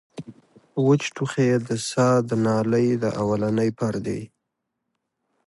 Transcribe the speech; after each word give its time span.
وچ 0.85 1.03
ټوخی 1.15 1.49
د 1.67 1.69
ساه 1.89 2.15
د 2.29 2.31
نالۍ 2.45 2.87
د 3.03 3.05
اولنۍ 3.21 3.69
پردې 3.79 4.21